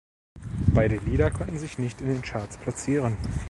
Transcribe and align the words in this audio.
Beide 0.73 0.97
Lieder 0.97 1.29
konnten 1.29 1.59
sich 1.59 1.77
nicht 1.77 2.01
in 2.01 2.07
den 2.07 2.23
Charts 2.23 2.57
platzieren. 2.57 3.17